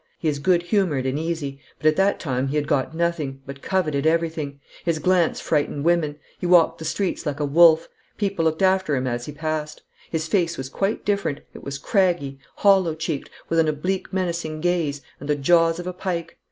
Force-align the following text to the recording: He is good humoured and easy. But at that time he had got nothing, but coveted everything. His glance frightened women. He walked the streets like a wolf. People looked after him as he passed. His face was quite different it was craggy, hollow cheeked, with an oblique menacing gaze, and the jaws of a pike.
He 0.17 0.27
is 0.27 0.39
good 0.39 0.63
humoured 0.63 1.05
and 1.05 1.19
easy. 1.19 1.59
But 1.77 1.85
at 1.85 1.95
that 1.97 2.19
time 2.19 2.47
he 2.47 2.55
had 2.55 2.65
got 2.67 2.95
nothing, 2.95 3.41
but 3.45 3.61
coveted 3.61 4.07
everything. 4.07 4.59
His 4.83 4.97
glance 4.97 5.39
frightened 5.39 5.83
women. 5.85 6.15
He 6.39 6.47
walked 6.47 6.79
the 6.79 6.85
streets 6.85 7.23
like 7.23 7.39
a 7.39 7.45
wolf. 7.45 7.87
People 8.17 8.45
looked 8.45 8.63
after 8.63 8.95
him 8.95 9.05
as 9.05 9.27
he 9.27 9.31
passed. 9.31 9.83
His 10.09 10.27
face 10.27 10.57
was 10.57 10.69
quite 10.69 11.05
different 11.05 11.41
it 11.53 11.63
was 11.63 11.77
craggy, 11.77 12.39
hollow 12.55 12.95
cheeked, 12.95 13.29
with 13.47 13.59
an 13.59 13.67
oblique 13.67 14.11
menacing 14.11 14.59
gaze, 14.59 15.03
and 15.19 15.29
the 15.29 15.35
jaws 15.35 15.77
of 15.77 15.85
a 15.85 15.93
pike. 15.93 16.35